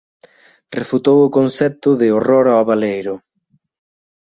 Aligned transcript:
Refutou 0.79 1.17
o 1.23 1.33
concepto 1.37 1.89
de 1.99 2.07
"horror 2.15 2.45
ao 2.49 2.67
baleiro". 2.69 3.15